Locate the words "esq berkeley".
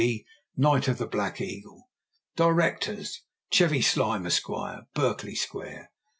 4.25-5.35